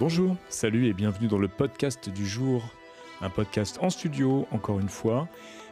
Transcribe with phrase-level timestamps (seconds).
[0.00, 2.64] Bonjour, salut et bienvenue dans le podcast du jour,
[3.20, 5.28] un podcast en studio encore une fois.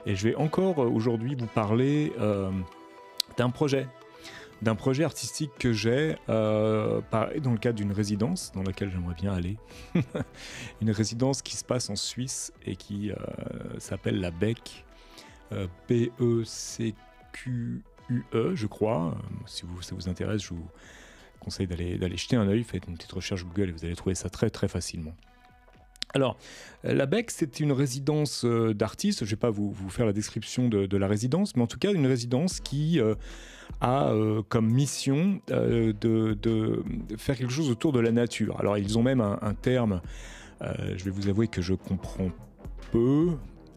[0.07, 2.53] Et je vais encore euh, aujourd'hui vous parler euh,
[3.37, 3.89] d'un projet,
[4.63, 9.33] d'un projet artistique que j'ai euh, dans le cadre d'une résidence dans laquelle j'aimerais bien
[9.33, 9.57] aller.
[10.81, 13.11] Une résidence qui se passe en Suisse et qui
[13.79, 14.85] s'appelle la BEC,
[15.51, 16.95] B-E-C-Q-U-E,
[18.55, 19.17] je crois.
[19.47, 20.69] Si vous, ça vous intéresse, je vous
[21.43, 24.31] conseille d'aller, jeter un œil, faites une petite recherche Google et vous allez trouver ça
[24.31, 25.15] très très facilement.
[26.15, 26.37] Alors,
[26.85, 29.21] la BEC, c'est une résidence euh, d'artistes.
[29.21, 31.79] Je ne vais pas vous, vous, faire la description de, la résidence, mais en tout
[31.79, 33.15] cas, une résidence qui euh,
[33.81, 36.83] a euh, comme mission de, de,
[37.17, 38.61] faire quelque chose autour de la nature.
[38.61, 40.03] Alors, ils ont même un, un terme,
[40.61, 42.31] je vais vous avouer que je comprends
[42.93, 43.31] peu,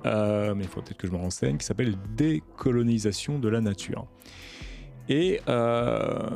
[0.04, 4.08] mais il faut peut-être que je me renseigne, qui s'appelle décolonisation de la nature.
[5.10, 6.30] Et euh,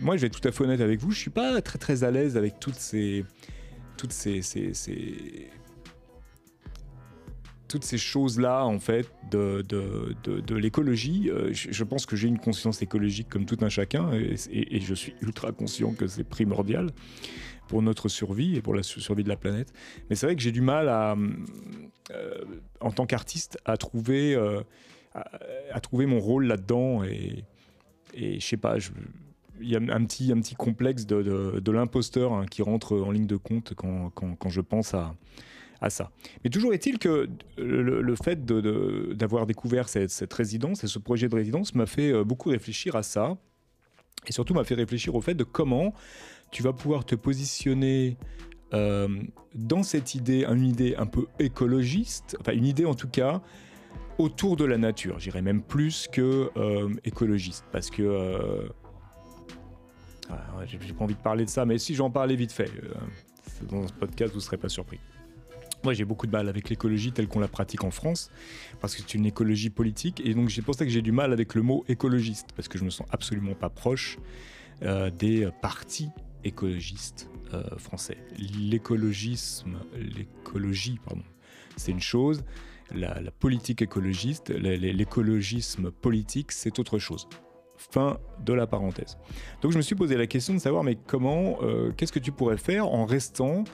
[0.00, 2.04] moi, je vais être tout à fait honnête avec vous, je suis pas très très
[2.04, 3.24] à l'aise avec toutes ces,
[3.96, 4.42] toutes ces,
[7.66, 11.30] toutes ces choses-là, en fait, de, de, de, l'écologie.
[11.30, 15.14] Euh, je, pense que j'ai une conscience écologique comme tout un chacun, et, je suis
[15.20, 16.90] ultra conscient que c'est primordial
[17.66, 19.72] pour notre survie et pour la survie de la planète.
[20.08, 21.16] Mais c'est vrai que j'ai du mal à,
[22.12, 22.44] euh,
[22.80, 24.36] en tant qu'artiste, à trouver
[25.72, 27.04] à, trouver mon rôle là-dedans.
[27.04, 27.44] Et,
[28.14, 28.76] je sais pas,
[29.60, 33.26] il y a un petit, un petit complexe de, l'imposteur hein, qui rentre en ligne
[33.26, 35.14] de compte quand, quand, je pense à,
[35.88, 36.10] ça.
[36.42, 41.34] Mais toujours est-il que le, fait d'avoir découvert cette, cette, résidence et ce projet de
[41.34, 43.36] résidence m'a fait euh, beaucoup réfléchir à ça.
[44.26, 45.94] Et surtout m'a fait réfléchir au fait de comment
[46.50, 48.16] tu vas pouvoir te positionner
[48.74, 49.08] euh,
[49.54, 53.40] dans cette idée, une idée un peu écologiste, enfin une idée en tout cas
[54.18, 55.18] autour de la nature.
[55.18, 58.68] J'irais même plus que euh, écologiste, parce que euh,
[60.28, 63.64] ah, j'ai pas envie de parler de ça, mais si j'en parlais vite fait, euh,
[63.70, 64.98] dans ce podcast, vous serez pas surpris.
[65.84, 68.30] Moi, j'ai beaucoup de mal avec l'écologie telle qu'on la pratique en France,
[68.80, 71.32] parce que c'est une écologie politique, et donc c'est pour ça que j'ai du mal
[71.32, 74.18] avec le mot écologiste, parce que je me sens absolument pas proche
[74.80, 76.08] des partis
[76.44, 77.30] écologistes
[77.78, 78.16] français.
[78.38, 81.22] L'écologisme, l'écologie, pardon,
[81.76, 82.44] c'est une chose
[82.94, 87.28] la, politique écologiste, l'écologisme politique, c'est autre chose.
[87.76, 89.18] Fin de la parenthèse.
[89.62, 92.32] Donc je me suis posé la question de savoir, mais comment, euh, qu'est-ce que tu
[92.32, 93.64] pourrais faire en restant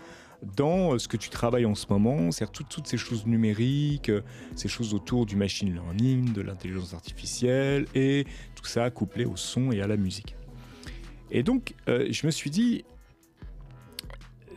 [0.57, 4.11] dans ce que tu travailles en ce moment, c'est-à-dire toutes, ces choses numériques,
[4.55, 9.73] ces choses autour du machine learning, de l'intelligence artificielle, et tout ça couplé au son
[9.73, 10.37] et à la musique.
[11.31, 12.85] Et donc, euh, je me suis dit,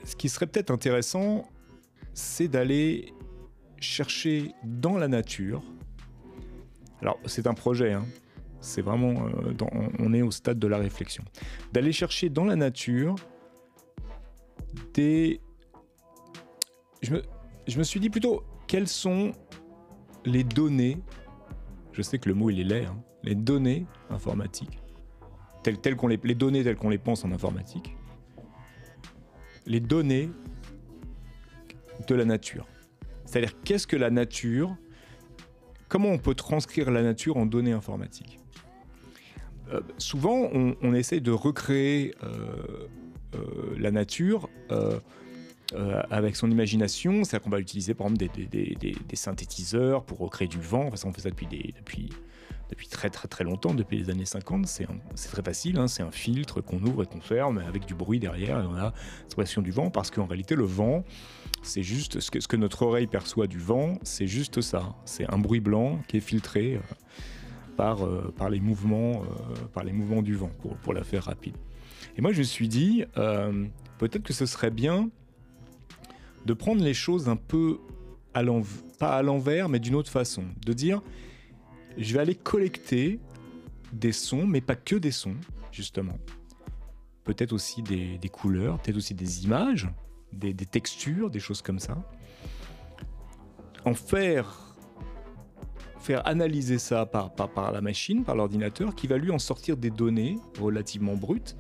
[0.04, 1.50] ce qui serait peut-être intéressant,
[2.14, 3.14] c'est d'aller
[3.80, 5.64] chercher dans la nature.
[7.02, 8.06] Alors, c'est un projet, hein.
[8.60, 9.28] c'est vraiment.
[9.28, 9.54] Euh,
[10.00, 11.24] on est au stade de la réflexion.
[11.74, 13.16] D'aller chercher dans la nature
[14.94, 15.40] des.
[17.02, 19.32] Je me, suis dit plutôt, quelles sont
[20.26, 20.98] les données
[21.92, 24.80] Je sais que le mot il est laid, hein, les données informatiques,
[25.64, 27.96] telles, les, les données telles qu'on les pense en informatique,
[29.68, 30.32] les données
[32.08, 32.66] de la nature.
[33.28, 34.76] C'est-à-dire qu'est-ce que la nature
[35.90, 38.40] Comment on peut transcrire la nature en données informatiques?
[39.72, 42.88] Euh, Souvent, on, essaie de recréer euh,
[43.36, 44.50] euh, la nature
[46.10, 47.24] avec son imagination.
[47.24, 50.88] C'est-à-dire qu'on va utiliser par exemple des, synthétiseurs pour recréer du vent.
[50.88, 52.10] Enfin, on fait ça depuis, depuis,
[52.70, 54.68] depuis très très très longtemps, depuis les années 50.
[54.68, 54.88] C'est
[55.32, 55.88] très facile, hein.
[55.88, 58.94] c'est un filtre qu'on ouvre et qu'on ferme avec du bruit derrière et on a
[59.22, 61.04] l'expression du vent parce qu'en réalité le vent
[61.64, 64.96] c'est juste ce que, notre oreille perçoit du vent, c'est juste ça.
[65.06, 66.80] C'est un bruit blanc qui est filtré euh,
[67.76, 70.52] par, euh, par, les mouvements, euh, par les mouvements du vent,
[70.84, 71.56] pour, la faire rapide.
[72.18, 75.10] Et moi, je me suis dit, peut-être que ce serait bien
[76.46, 77.80] de prendre les choses un peu
[79.00, 80.44] pas à l'envers, mais d'une autre façon.
[80.66, 81.02] De dire,
[81.98, 83.20] je vais aller collecter
[83.92, 85.36] des sons, mais pas que des sons,
[85.72, 86.18] justement.
[87.24, 89.90] Peut-être aussi des, couleurs, peut-être aussi des images,
[90.32, 91.98] des, textures, des choses comme ça.
[93.84, 94.76] En faire,
[96.00, 100.38] faire analyser ça par, la machine, par l'ordinateur, qui va lui en sortir des données
[100.60, 101.58] relativement brutes.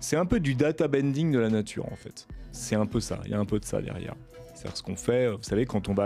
[0.00, 2.26] C'est un peu du data bending de la nature en fait.
[2.52, 4.14] C'est un peu ça, il y a un peu de ça derrière.
[4.54, 6.04] C'est ce qu'on fait, vous savez, quand on va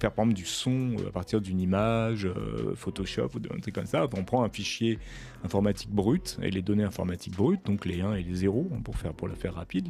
[0.00, 3.74] faire par exemple du son euh, à partir d'une image, euh, Photoshop ou un truc
[3.74, 4.98] comme ça, on prend un fichier
[5.44, 9.12] informatique brut et les données informatiques brutes, donc les 1 et les 0 pour, faire,
[9.12, 9.88] pour le faire rapide,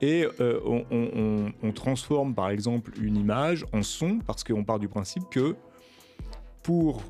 [0.00, 0.60] et euh,
[1.62, 5.56] on, transforme par exemple une image en son parce qu'on part du principe que
[6.62, 7.02] pour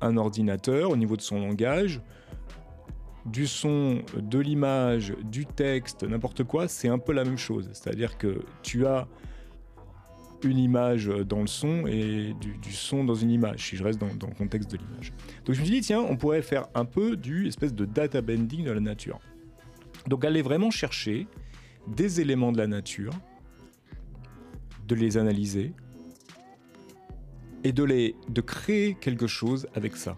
[0.00, 2.00] un ordinateur, au niveau de son langage,
[3.26, 7.68] du son, de l'image, du texte, n'importe quoi, c'est un peu la même chose.
[7.72, 9.06] C'est-à-dire que tu as
[10.44, 14.06] une image dans le son et du, son dans une image, si je reste dans,
[14.06, 15.12] le contexte de l'image.
[15.44, 18.20] Donc je me suis dit, tiens, on pourrait faire un peu du espèce de data
[18.20, 19.20] bending de la nature.
[20.06, 21.26] Donc aller vraiment chercher
[21.86, 23.12] des éléments de la nature,
[24.86, 25.72] de les analyser
[27.64, 30.16] et de, les, de créer quelque chose avec ça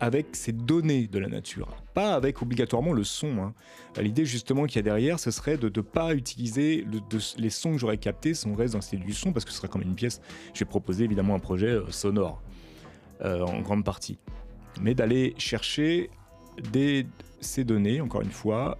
[0.00, 3.42] avec, ces données de la nature, pas avec obligatoirement le son.
[3.42, 3.54] Hein.
[4.00, 6.86] L'idée justement qu'il y a derrière, ce serait de ne pas utiliser
[7.38, 9.68] les sons que j'aurais captés si on reste dans du son, parce que ce serait
[9.68, 10.20] comme une pièce.
[10.54, 12.42] Je vais proposer évidemment un projet euh, sonore,
[13.22, 14.18] euh, en grande partie.
[14.80, 16.10] Mais d'aller chercher
[17.40, 18.78] ces données, encore une fois,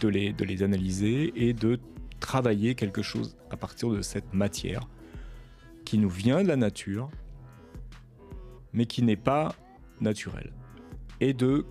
[0.00, 1.80] de les analyser et de
[2.20, 4.88] travailler quelque chose à partir de cette matière
[5.84, 7.10] qui nous vient de la nature,
[8.74, 9.54] mais qui n'est pas
[10.00, 10.52] naturel.
[11.20, 11.64] Et de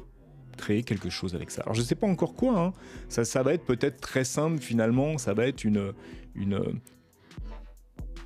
[0.57, 1.61] créer quelque chose avec ça.
[1.63, 2.73] Alors je ne sais pas encore quoi, hein.
[3.09, 5.93] ça, ça va être peut-être très simple finalement, ça va être une,
[6.35, 6.79] une,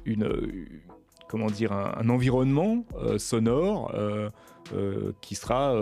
[0.05, 0.67] une,
[1.27, 4.29] comment dire, un, environnement euh, sonore euh,
[4.73, 5.75] euh, qui sera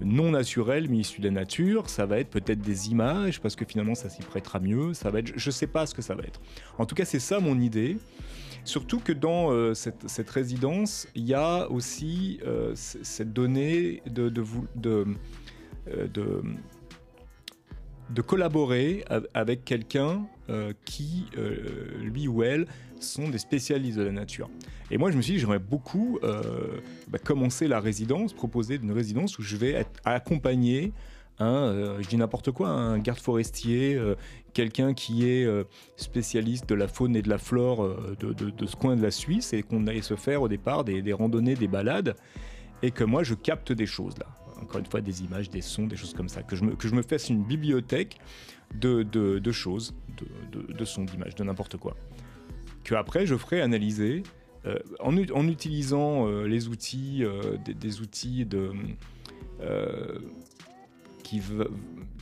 [0.00, 1.88] non naturel mais issu de la nature.
[1.88, 4.94] Ça va être peut-être des images parce que finalement ça s'y prêtera mieux.
[4.94, 6.40] Ça va être, je ne sais pas ce que ça va être.
[6.78, 7.98] En tout cas, c'est ça mon idée.
[8.64, 12.40] Surtout que dans cette, résidence, il y a aussi
[12.74, 14.44] cette donnée de, de,
[14.74, 15.06] de,
[18.10, 20.26] de, collaborer avec quelqu'un
[20.84, 21.30] qui,
[22.02, 22.66] lui ou elle,
[23.00, 24.48] sont des spécialistes de la nature.
[24.90, 29.38] Et moi, je me suis dit, j'aimerais beaucoup bah, commencer la résidence, proposer une résidence
[29.38, 30.92] où je vais être accompagné
[31.40, 34.16] euh, je dis n'importe quoi, un garde forestier, euh,
[34.54, 35.64] quelqu'un qui est euh,
[35.96, 39.62] spécialiste de la faune et de la flore de, ce coin de la Suisse et
[39.62, 42.16] qu'on aille se faire au départ des, randonnées, des balades,
[42.82, 44.26] et que moi je capte des choses là.
[44.60, 46.42] Encore une fois, des images, des sons, des choses comme ça.
[46.42, 48.18] Que je me, que je me fasse une bibliothèque
[48.74, 49.94] de, de choses,
[50.50, 51.94] de, sons, d'images, de n'importe quoi.
[52.96, 54.22] Après je ferai analyser
[55.00, 57.24] en, en, utilisant les outils,
[57.64, 58.72] des, des, outils de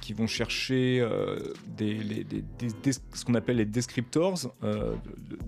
[0.01, 1.39] qui, vont chercher euh,
[1.79, 4.95] ce qu'on appelle les descriptors euh,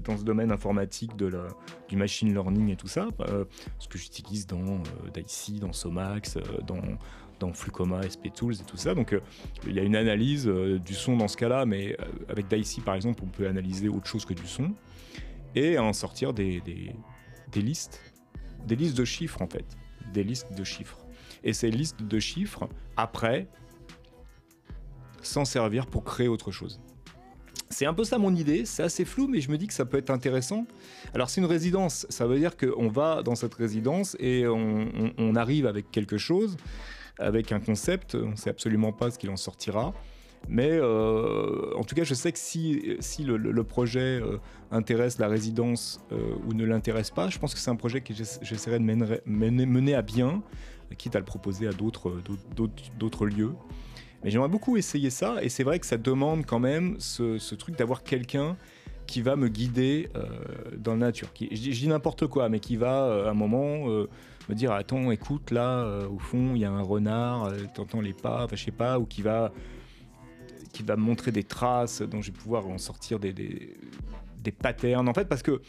[0.04, 1.48] dans ce domaine informatique de la,
[1.88, 3.44] du machine learning et tout ça, euh,
[3.78, 4.82] ce que j'utilise dans
[5.12, 6.80] DICE, dans Somax, dans,
[7.38, 8.94] dans Flucoma, SP Tools et tout ça.
[8.94, 9.14] Donc
[9.66, 11.96] il y a une analyse du son dans ce cas-là, mais
[12.28, 14.72] avec DICE par exemple, on peut analyser autre chose que du son
[15.54, 16.62] et en sortir des
[17.54, 18.00] listes,
[18.66, 19.66] des listes de chiffres en fait,
[20.12, 20.98] des listes de chiffres
[21.44, 23.48] et ces listes de chiffres, après,
[25.22, 26.80] s'en servir pour créer autre chose.
[27.70, 29.84] C'est un peu ça mon idée, c'est assez flou, mais je me dis que ça
[29.84, 30.66] peut être intéressant.
[31.14, 35.66] Alors c'est une résidence, ça veut dire qu'on va dans cette résidence et on, arrive
[35.66, 36.56] avec quelque chose,
[37.18, 39.92] avec un concept, on ne sait absolument pas ce qu'il en sortira.
[40.46, 42.80] Mais euh, en tout cas, je sais que si,
[43.24, 44.38] le, projet euh,
[44.70, 48.14] intéresse la résidence euh, ou ne l'intéresse pas, je pense que c'est un projet que
[48.14, 50.42] j'essaierai de mener, à bien
[50.96, 53.52] quitte à le proposer à d'autres lieux.
[54.24, 57.76] Mais j'aimerais beaucoup essayer ça, et c'est vrai que ça demande quand même ce, truc
[57.76, 58.56] d'avoir quelqu'un
[59.06, 60.08] qui va me guider
[60.78, 61.32] dans la nature.
[61.34, 63.84] Qui, je, dis n'importe quoi, mais qui va à un moment
[64.48, 68.44] me dire Attends, écoute, là, au fond, il y a un renard, t'entends les pas,
[68.44, 69.52] enfin, je sais pas, ou qui va,
[70.72, 75.08] qui va montrer des traces dont je vais pouvoir en sortir des, des, patterns.
[75.08, 75.60] En fait, parce que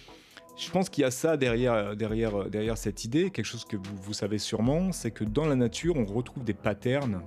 [0.57, 4.13] je pense qu'il y a ça derrière, derrière, derrière cette idée, quelque chose que vous,
[4.13, 7.21] savez sûrement, c'est que dans la nature, on retrouve des patterns,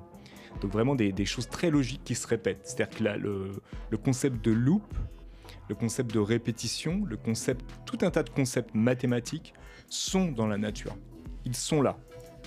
[0.60, 2.60] donc vraiment des, choses très logiques qui se répètent.
[2.64, 3.52] C'est-à-dire que le,
[3.90, 4.82] le, concept de loop,
[5.68, 9.54] le concept de répétition, le concept, tout un tas de concepts mathématiques
[9.88, 10.94] sont dans la nature.
[11.44, 11.96] Ils sont là.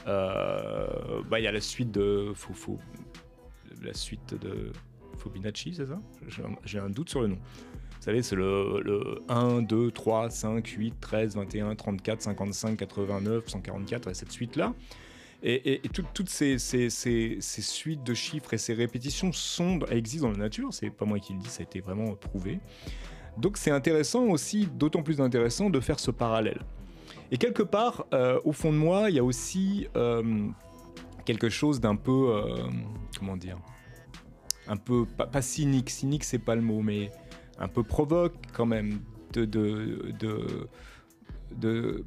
[0.08, 2.80] Euh, bah, il y a la suite de Fofo,
[3.82, 4.72] la suite de
[5.18, 6.00] Fobinacci, c'est ça?
[6.64, 7.38] J'ai un doute sur le nom.
[7.38, 14.14] Vous savez, c'est le, 1, 2, 3, 5, 8, 13, 21, 34, 55, 89, 144,
[14.14, 14.74] cette suite-là.
[15.42, 15.82] Et,
[16.14, 21.06] toutes ces, suites de chiffres et ces répétitions sont, existent dans la nature, c'est pas
[21.06, 22.60] moi qui le dis, ça a été vraiment prouvé.
[23.38, 26.62] Donc c'est intéressant aussi, d'autant plus intéressant de faire ce parallèle.
[27.32, 30.48] Et quelque part, euh, au fond de moi, il y a aussi euh,
[31.26, 32.68] quelque chose d'un peu, euh,
[33.18, 33.58] comment dire,
[34.68, 37.12] un peu, pas, cynique, cynique c'est pas le mot, mais
[37.60, 39.00] un peu provoque quand même
[39.34, 42.04] de, de, de,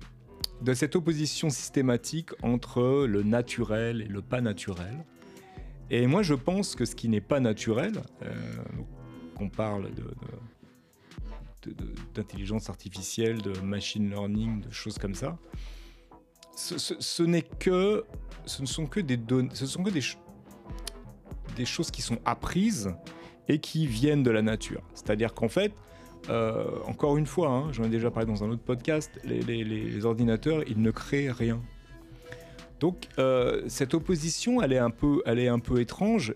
[0.62, 5.04] de, cette opposition systématique entre le naturel et le pas naturel.
[5.90, 8.02] Et moi, je pense que ce qui n'est pas naturel,
[9.36, 9.88] qu'on parle
[12.14, 15.38] d'intelligence artificielle, de machine learning, de choses comme ça,
[16.54, 16.94] ce,
[17.58, 18.04] que,
[18.44, 20.02] ce ne sont que des données, ce sont que des,
[21.56, 22.94] des choses qui sont apprises
[23.48, 24.82] et qui viennent de la nature.
[24.94, 25.72] C'est-à-dire qu'en fait,
[26.28, 30.62] euh, encore une fois, hein, j'en ai déjà parlé dans un autre podcast, les, ordinateurs,
[30.68, 31.62] ils ne créent rien.
[32.80, 36.34] Donc euh, cette opposition, elle est un peu, elle est un peu étrange,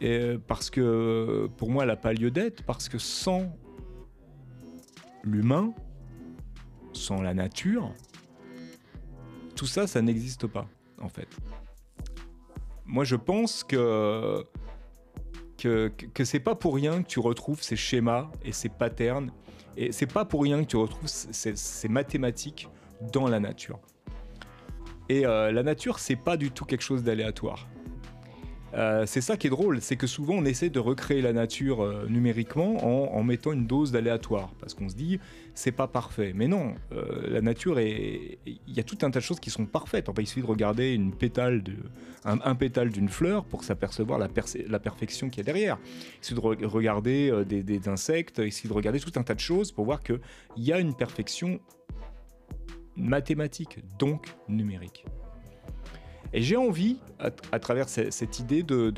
[0.00, 3.56] et, parce que pour moi, elle n'a pas lieu d'être, parce que sans
[5.24, 5.72] l'humain,
[6.92, 7.92] sans la nature,
[9.56, 10.66] tout ça, ça n'existe pas,
[11.00, 11.28] en fait.
[12.84, 14.44] Moi, je pense que
[15.56, 19.30] que, que c'est pas pour rien que tu retrouves ces schémas et ces patterns,
[19.76, 22.68] et c'est pas pour rien que tu retrouves ces, mathématiques
[23.12, 23.78] dans la nature.
[25.08, 27.66] Et euh, la nature, c'est pas du tout quelque chose d'aléatoire.
[28.74, 31.82] Euh, c'est ça qui est drôle, c'est que souvent on essaie de recréer la nature
[31.82, 35.20] euh, numériquement en, mettant une dose d'aléatoire, parce qu'on se dit
[35.54, 36.32] c'est pas parfait.
[36.34, 39.50] Mais non, euh, la nature est, il y a tout un tas de choses qui
[39.50, 40.08] sont parfaites.
[40.18, 41.00] il suffit de regarder
[42.24, 44.28] un, pétale d'une fleur pour s'apercevoir la,
[44.66, 45.78] la, perfection qu'il y a derrière.
[46.20, 49.40] Il suffit de regarder des, des, insectes, il suffit de regarder tout un tas de
[49.40, 50.20] choses pour voir qu'il
[50.56, 51.60] y a une perfection
[52.96, 55.04] mathématique, donc numérique.
[56.34, 56.98] Et j'ai envie,
[57.52, 58.92] à, travers cette, idée de,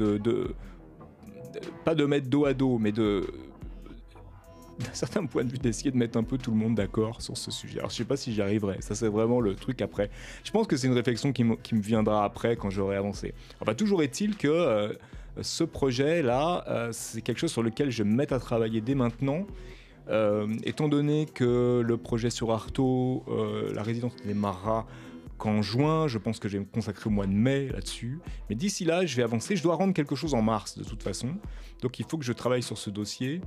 [1.85, 3.27] pas de mettre dos à dos, mais de
[4.79, 7.37] d'un certain point de vue d'essayer de mettre un peu tout le monde d'accord sur
[7.37, 7.79] ce sujet.
[7.79, 10.11] Alors je sais pas si j'y arriverai, ça c'est vraiment le truc après.
[10.45, 13.33] Je pense que c'est une réflexion qui, me viendra après quand j'aurai avancé.
[13.61, 14.93] Enfin toujours est-il que euh,
[15.41, 18.95] ce projet-là, euh, c'est quelque chose sur lequel je vais me mettre à travailler dès
[18.95, 19.47] maintenant.
[20.09, 23.25] Euh, étant donné que le projet sur Artaud,
[23.73, 24.85] la résidence des Maras,
[25.37, 28.21] qu'en juin, je pense que je vais me consacrer au mois de mai là-dessus.
[28.49, 29.57] Mais d'ici là, je vais avancer.
[29.57, 31.35] Je dois rendre quelque chose en mars de toute façon.
[31.83, 33.41] Donc il faut que je travaille sur ce dossier.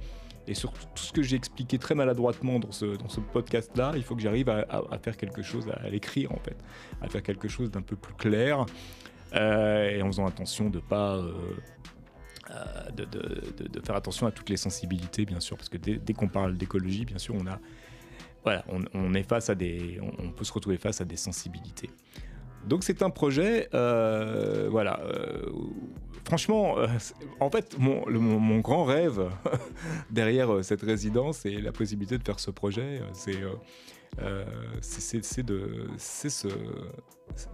[0.48, 4.04] Et sur tout ce que j'ai expliqué très maladroitement dans ce, dans ce podcast-là, il
[4.04, 4.66] faut que j'arrive à,
[5.00, 6.58] faire quelque chose, à, l'écrire en fait,
[7.02, 8.66] à faire quelque chose d'un peu plus clair,
[9.36, 11.18] euh, et en faisant attention de pas...
[11.18, 11.34] Euh,
[12.50, 16.28] euh, de, de, faire attention à toutes les sensibilités, bien sûr, parce que dès qu'on
[16.28, 17.60] parle d'écologie, bien sûr, on a
[18.44, 21.90] voilà, on, est face à des, on, peut se retrouver face à des sensibilités.
[22.66, 25.00] Donc c'est un projet, euh, voilà.
[25.02, 25.46] Euh,
[26.26, 26.88] franchement, euh,
[27.40, 29.30] en fait, mon, grand rêve
[30.12, 33.40] derrière cette résidence et la possibilité de faire ce projet, c'est
[34.82, 36.48] c'est de ce,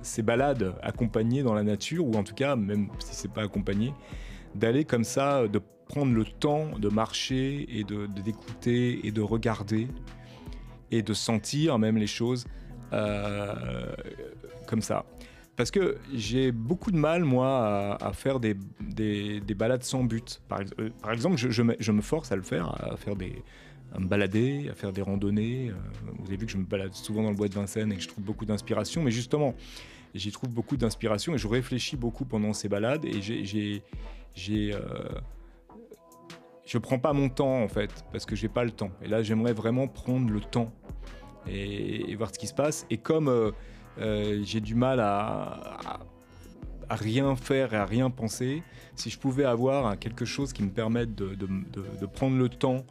[0.02, 3.94] ces balades accompagnées dans la nature, ou en tout cas, même si c'est pas accompagné,
[4.56, 9.88] d'aller comme ça, de prendre le temps de marcher et de d'écouter et de regarder
[10.92, 12.46] et de sentir même les choses
[12.94, 13.94] euh,
[14.68, 15.06] comme ça.
[15.56, 20.42] Parce que j'ai beaucoup de mal, moi, à, faire des, des, balades sans but.
[20.50, 23.42] Par, euh, exemple, je, je, me, force à le faire, à faire des,
[23.94, 25.70] à me balader, à faire des randonnées.
[25.70, 25.74] Euh,
[26.20, 28.02] vous avez vu que je me balade souvent dans le bois de Vincennes et que
[28.02, 29.02] je trouve beaucoup d'inspiration.
[29.02, 29.56] Mais justement,
[30.14, 33.06] j'y trouve beaucoup d'inspiration et je réfléchis beaucoup pendant ces balades.
[33.06, 34.74] Et j'ai,
[36.66, 38.92] je prends pas mon temps en fait parce que j'ai pas le temps.
[39.02, 40.72] Et là, j'aimerais vraiment prendre le temps
[41.48, 42.86] et, voir ce qui se passe.
[42.90, 43.52] Et comme euh,
[44.00, 46.00] euh, j'ai du mal à,
[46.90, 48.64] rien faire et à rien penser,
[48.96, 52.86] si je pouvais avoir quelque chose qui me permette de, prendre le temps,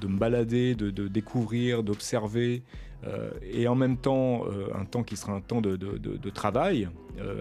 [0.00, 2.62] de me balader, de, découvrir, d'observer,
[3.06, 6.88] euh, et en même temps un temps qui sera un temps de, travail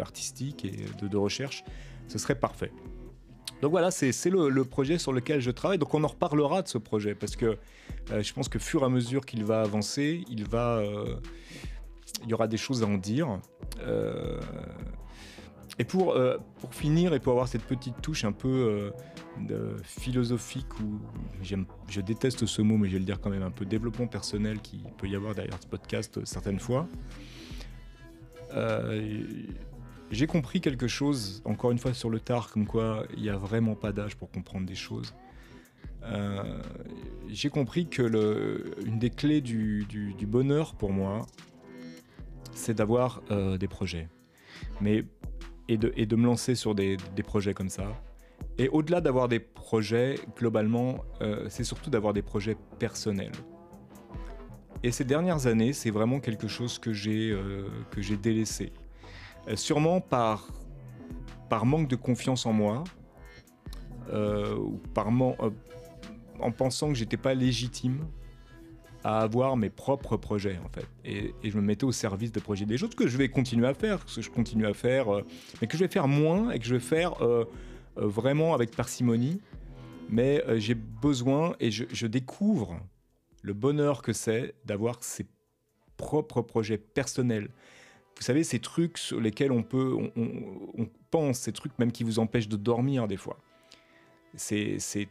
[0.02, 1.64] artistique et de, recherche,
[2.08, 2.72] ce serait parfait.
[3.64, 5.78] Donc voilà, c'est le, projet sur lequel je travaille.
[5.78, 7.58] Donc on en reparlera de ce projet parce que
[8.12, 11.16] euh, je pense que fur et à mesure qu'il va avancer, il va, euh,
[12.24, 13.40] il y aura des choses à en dire.
[13.80, 14.38] Euh,
[15.80, 16.14] et pour,
[16.60, 18.92] pour finir et pour avoir cette petite touche un peu
[19.84, 21.00] philosophique ou
[21.42, 24.60] je déteste ce mot mais je vais le dire quand même un peu développement personnel
[24.60, 26.86] qui peut y avoir derrière ce podcast certaines fois.
[30.12, 33.38] J'ai compris quelque chose, encore une fois sur le tard, comme quoi il n'y a
[33.38, 35.14] vraiment pas d'âge pour comprendre des choses.
[36.06, 36.62] Euh,
[37.30, 39.88] j'ai compris que une des clés du,
[40.28, 41.26] bonheur pour moi,
[42.54, 44.08] c'est d'avoir euh, des projets.
[44.82, 45.06] Mais,
[45.68, 47.88] et, de, me lancer sur des, projets comme ça.
[48.58, 53.32] Et au-delà d'avoir des projets, globalement, euh, c'est surtout d'avoir des projets personnels.
[54.84, 57.38] Et ces dernières années, c'est vraiment quelque chose que j'ai
[58.22, 58.74] délaissé.
[59.48, 60.48] Euh, sûrement par,
[61.50, 62.84] par manque de confiance en moi,
[64.12, 65.50] euh, ou par euh,
[66.40, 68.06] en pensant que j'étais pas légitime
[69.04, 70.88] à avoir mes propres projets en fait.
[71.04, 73.74] Et, je me mettais au service des projets des autres que je vais continuer à
[73.74, 75.08] faire, que je continue à faire,
[75.62, 77.16] mais que je vais faire moins et que je vais faire
[77.98, 79.42] vraiment avec parcimonie.
[80.08, 82.80] Mais j'ai besoin et je, découvre
[83.42, 85.26] le bonheur que c'est d'avoir ses
[85.98, 87.50] propres projets personnels,
[88.16, 92.20] vous savez, ces trucs sur lesquels on peut, on, pense, ces trucs même qui vous
[92.20, 93.38] empêchent de dormir des fois.
[94.36, 95.10] C'est ces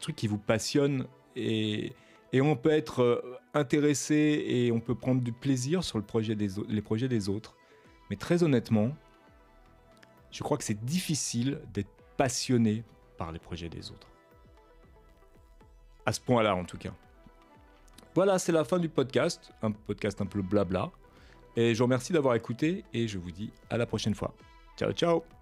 [0.00, 1.06] trucs qui vous passionnent
[1.36, 1.92] et,
[2.32, 6.34] et on peut être euh, intéressé et on peut prendre du plaisir sur le projet
[6.34, 7.56] des, les projets des autres.
[8.08, 8.96] Mais très honnêtement,
[10.30, 12.84] je crois que c'est difficile d'être passionné
[13.16, 14.08] par les projets des autres.
[16.06, 16.92] À ce point-là, en tout cas.
[18.14, 19.52] Voilà, c'est la fin du podcast.
[19.62, 20.90] Un podcast un peu blabla.
[21.56, 24.34] Et je vous remercie d'avoir écouté et je vous dis à la prochaine fois.
[24.78, 25.39] Ciao, ciao